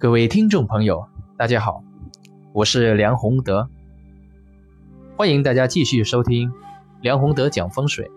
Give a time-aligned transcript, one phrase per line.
[0.00, 1.82] 各位听众朋友，大家好，
[2.52, 3.68] 我是梁宏德，
[5.16, 6.52] 欢迎大家继续收听
[7.00, 8.08] 梁宏德讲风水。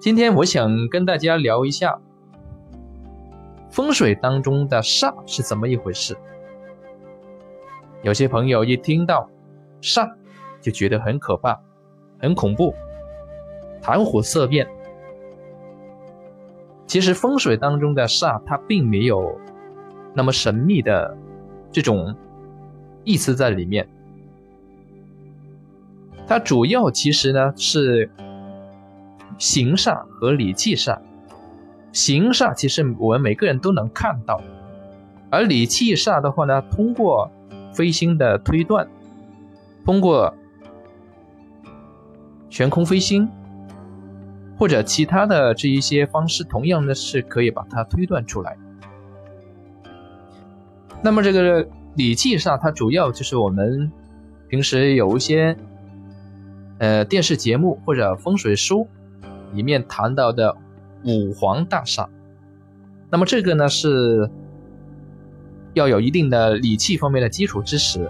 [0.00, 2.00] 今天我想跟大家聊一下
[3.68, 6.16] 风水当中的煞是怎么一回事。
[8.02, 9.28] 有些朋友一听到
[9.82, 10.10] 煞
[10.62, 11.60] 就觉得很可怕、
[12.18, 12.74] 很恐怖、
[13.82, 14.66] 谈虎色变。
[16.86, 19.38] 其实风水当中的煞，它并没有。
[20.14, 21.16] 那么神秘的
[21.70, 22.14] 这种
[23.04, 23.88] 意思在里面，
[26.26, 28.10] 它主要其实呢是
[29.38, 30.98] 形煞和理气煞。
[31.92, 34.40] 形煞其实我们每个人都能看到，
[35.30, 37.30] 而理气煞的话呢，通过
[37.72, 38.86] 飞星的推断，
[39.84, 40.32] 通过
[42.48, 43.28] 悬空飞星
[44.58, 48.56] 或者其他的这一些方式，同样的是可以把它推断出来。
[51.02, 53.90] 那么这个礼气煞，它主要就是我们
[54.48, 55.56] 平时有一些
[56.78, 58.86] 呃电视节目或者风水书
[59.52, 60.54] 里面谈到的
[61.04, 62.06] 五黄大煞。
[63.10, 64.30] 那么这个呢是
[65.72, 68.04] 要有一定的礼气方面的基础知识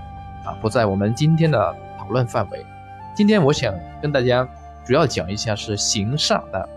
[0.44, 2.66] 啊，不在我们今天的讨论范围。
[3.14, 4.46] 今天我想跟大家
[4.84, 6.68] 主要讲一下是行煞的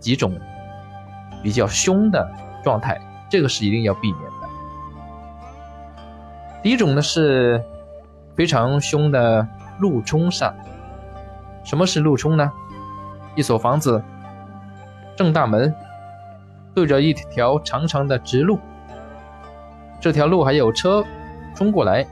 [0.00, 0.32] 几种
[1.42, 2.26] 比较凶的
[2.64, 4.31] 状态，这个是一定要避免。
[6.62, 7.60] 第一种呢是
[8.36, 9.46] 非常凶的
[9.80, 10.52] 路冲煞。
[11.64, 12.50] 什么是路冲呢？
[13.34, 14.02] 一所房子
[15.16, 15.74] 正大门
[16.74, 18.58] 对着一条长长的直路，
[20.00, 21.04] 这条路还有车
[21.54, 22.06] 冲过来，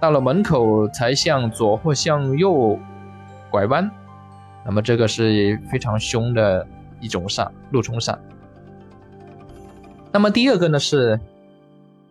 [0.00, 2.78] 到了门口才向左或向右
[3.50, 3.90] 拐弯，
[4.64, 6.66] 那么这个是非常凶的
[7.00, 8.16] 一种煞，路冲煞。
[10.10, 11.20] 那么第二个呢是。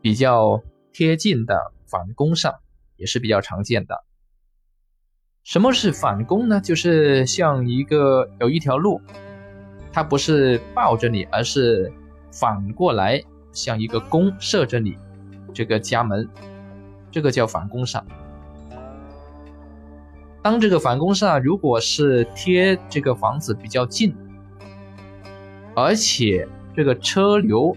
[0.01, 2.55] 比较贴近的反弓上
[2.97, 4.03] 也是比较常见的。
[5.43, 6.59] 什么是反弓呢？
[6.59, 8.99] 就是像一个有一条路，
[9.91, 11.91] 它不是抱着你，而是
[12.31, 13.21] 反过来
[13.51, 14.97] 像一个弓射着你
[15.53, 16.27] 这个家门，
[17.11, 18.03] 这个叫反弓煞。
[20.41, 24.15] 当这个反弓煞如果是贴这个房子比较近，
[25.75, 27.75] 而且这个车流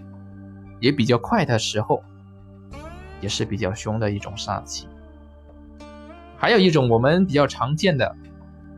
[0.81, 2.03] 也比较快的时候。
[3.25, 4.87] 也是比较凶的一种煞气。
[6.37, 8.15] 还有一种我们比较常见的，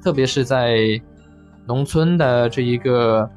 [0.01, 1.01] 特别是在
[1.67, 3.29] 农村的这一个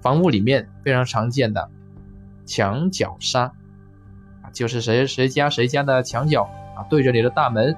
[0.00, 1.68] 房屋里面非常常见的
[2.46, 3.50] 墙角煞，
[4.50, 7.76] 就是谁谁家谁家的墙角啊对着你的大门，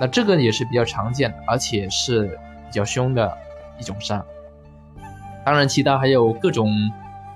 [0.00, 2.26] 那这个也是比较常见，而且是
[2.66, 3.38] 比较凶的
[3.78, 4.20] 一种煞。
[5.44, 6.72] 当然，其他还有各种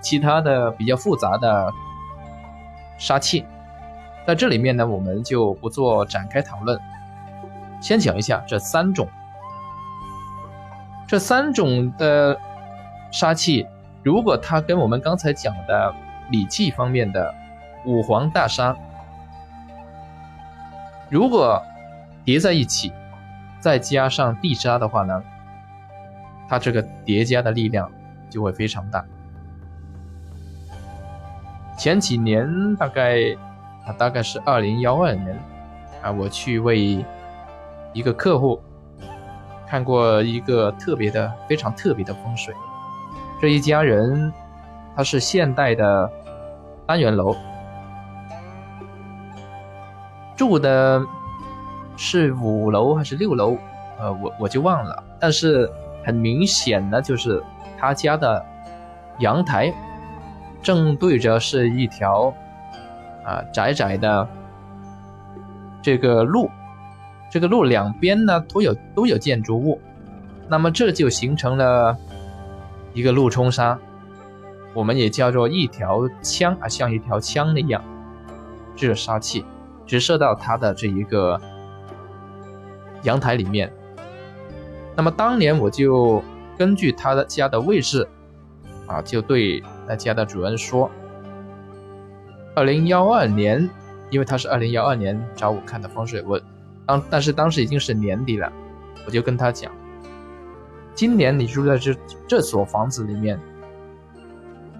[0.00, 1.70] 其他的比较复杂的。
[3.00, 3.46] 杀气，
[4.26, 6.78] 在这里面呢，我们就不做展开讨论，
[7.80, 9.08] 先讲一下这三种。
[11.08, 12.38] 这三种的
[13.10, 13.66] 杀气，
[14.02, 15.94] 如果它跟我们刚才讲的
[16.30, 17.34] 礼记方面的
[17.86, 18.76] 五黄大杀，
[21.08, 21.60] 如果
[22.22, 22.92] 叠在一起，
[23.60, 25.22] 再加上地杀的话呢，
[26.48, 27.90] 它这个叠加的力量
[28.28, 29.02] 就会非常大。
[31.80, 33.16] 前几年大概
[33.86, 35.42] 啊，大概是二零幺二年
[36.02, 37.02] 啊，我去为
[37.94, 38.60] 一个客户
[39.66, 42.54] 看过一个特别的、非常特别的风水。
[43.40, 44.30] 这一家人
[44.94, 46.12] 他是现代的
[46.86, 47.34] 单元楼，
[50.36, 51.02] 住的
[51.96, 53.56] 是五楼还是六楼？
[53.98, 55.02] 呃，我我就忘了。
[55.18, 55.66] 但是
[56.04, 57.42] 很明显的就是
[57.78, 58.44] 他家的
[59.20, 59.72] 阳台。
[60.62, 62.34] 正对着是一条
[63.24, 64.28] 啊窄窄的
[65.80, 66.50] 这个路，
[67.30, 69.80] 这个路两边呢都有都有建筑物，
[70.48, 71.96] 那么这就形成了
[72.92, 73.78] 一个路冲杀，
[74.74, 77.82] 我们也叫做一条枪啊，像一条枪那样，
[78.76, 79.44] 这个杀气
[79.86, 81.40] 直射到他的这一个
[83.04, 83.72] 阳台里面。
[84.94, 86.22] 那么当年我就
[86.58, 88.06] 根据他的家的位置
[88.86, 89.62] 啊，就对。
[89.90, 90.88] 那家的主人说
[92.54, 93.68] ：“二零幺二年，
[94.08, 96.40] 因为他是二零幺二年找我看的风水，我
[96.86, 98.52] 当但是当时已经是年底了，
[99.04, 99.72] 我就跟他讲，
[100.94, 101.92] 今年你住在这
[102.28, 103.36] 这所房子里面，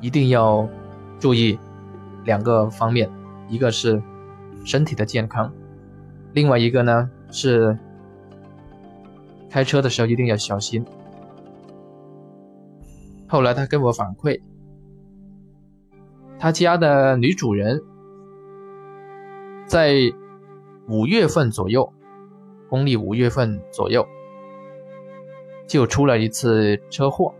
[0.01, 0.69] 一定要
[1.19, 1.59] 注意
[2.25, 3.11] 两个方面，
[3.49, 4.01] 一个是
[4.65, 5.53] 身体的健康，
[6.35, 7.77] 另外一个呢是
[9.51, 10.87] 开车的时候一定要小心。”
[13.27, 14.41] 后来他跟我反馈。
[16.41, 17.85] 他家的女主人
[19.67, 19.95] 在
[20.89, 21.93] 五月份左右，
[22.67, 24.09] 公历五月份左右
[25.67, 27.35] 就出了一次车祸。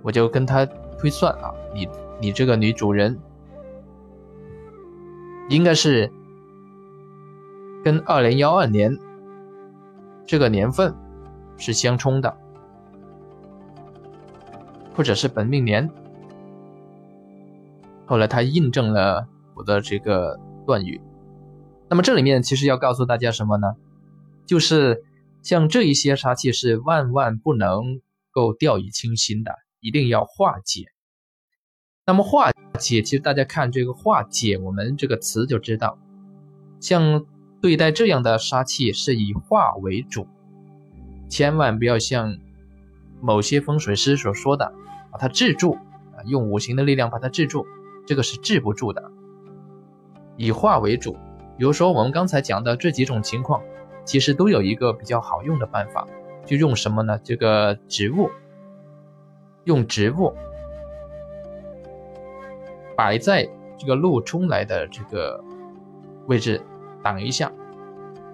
[0.00, 0.64] 我就跟他
[0.98, 1.86] 推算啊，你
[2.18, 3.20] 你这个女主人
[5.50, 6.10] 应该是
[7.84, 8.98] 跟二零幺二年
[10.24, 10.94] 这个年份
[11.58, 12.34] 是相冲的，
[14.96, 15.90] 或者是本命年。
[18.06, 21.00] 后来他印证了我的这个断语。
[21.88, 23.74] 那么这里面其实要告诉大家什么呢？
[24.46, 25.02] 就是
[25.42, 28.00] 像这一些杀气是万万不能
[28.30, 29.52] 够掉以轻心的。
[29.84, 30.84] 一定要化解。
[32.06, 35.98] 那么化解，其实大家看这个化解，我们这个词就知道，
[36.78, 37.26] 像
[37.60, 40.28] 对待这样的杀气是以化为主，
[41.28, 42.38] 千万不要像
[43.20, 44.72] 某些风水师所说的
[45.10, 45.72] 把它制住
[46.16, 47.66] 啊，用五行的力量把它制住，
[48.06, 49.02] 这个是治不住的。
[50.36, 51.12] 以化为主，
[51.56, 53.62] 比如说我们刚才讲的这几种情况，
[54.04, 56.06] 其实都有一个比较好用的办法，
[56.44, 57.18] 就用什么呢？
[57.22, 58.30] 这个植物。
[59.64, 60.34] 用植物
[62.96, 65.40] 摆在这个路冲来的这个
[66.26, 66.60] 位置
[67.00, 67.52] 挡一下，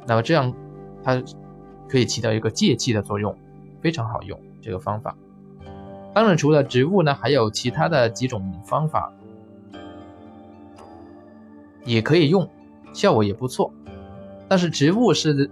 [0.07, 0.51] 那么这样
[1.03, 1.23] 它
[1.87, 3.37] 可以起到一个借气的作用，
[3.83, 5.15] 非常好用这个方法。
[6.15, 9.13] 当然，除了植物呢，还有其他的几种方法
[11.89, 12.49] 也可以用，
[12.93, 13.73] 效果也不错。
[14.47, 15.51] 但是植物是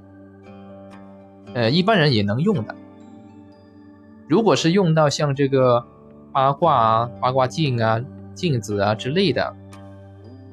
[1.54, 2.74] 呃一般人也能用的。
[4.28, 5.84] 如果是用到像这个
[6.32, 8.00] 八卦啊、八卦镜啊、
[8.34, 9.54] 镜子啊之类的，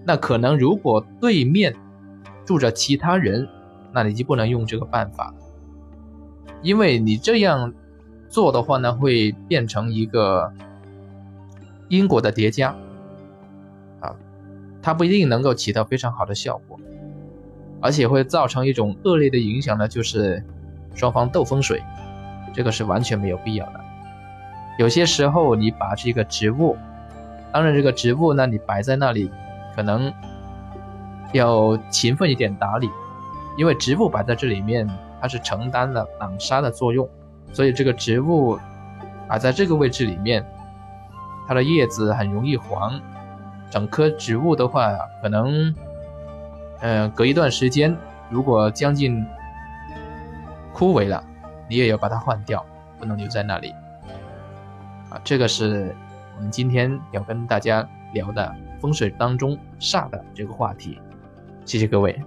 [0.06, 1.76] 那可能如果对面
[2.46, 3.48] 住着其他人，
[3.92, 5.34] 那你就不能用这个办法，
[6.62, 7.74] 因为你这样
[8.30, 10.52] 做的话呢，会变成一个
[11.90, 12.76] 因果的叠加，
[14.84, 16.78] 它不一定能够起到非常好的效果，
[17.82, 20.44] 而且会造成一种恶劣的影响呢，就是
[20.94, 21.82] 双方斗风水。
[22.54, 23.80] 这个是完全没有必要的。
[24.78, 26.78] 有些时候，你把这个植物，
[27.52, 29.32] 当然这个植物呢，你摆在那里，
[29.76, 30.14] 可能
[31.32, 32.90] 要勤奋一点打理，
[33.58, 34.88] 因为植物摆在这里面，
[35.20, 37.10] 它是承担了挡杀的作用，
[37.54, 38.60] 所以这个植物
[39.28, 40.46] 摆在这个位置里面，
[41.48, 43.00] 它的叶子很容易黄。
[43.74, 45.74] 整棵植物的话，可能，
[46.82, 47.98] 嗯，隔一段时间，
[48.30, 49.26] 如果将近
[50.72, 51.24] 枯萎了。
[51.68, 52.64] 你也要把它换掉，
[53.00, 53.74] 不能留在那里。
[55.10, 55.96] 啊，这个是
[56.36, 57.84] 我们今天要跟大家
[58.14, 61.02] 聊的风水当中煞的这个话题。
[61.66, 62.22] 谢谢各位。